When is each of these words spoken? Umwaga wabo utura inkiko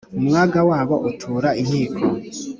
Umwaga 0.19 0.59
wabo 0.69 0.95
utura 1.09 1.49
inkiko 1.61 2.01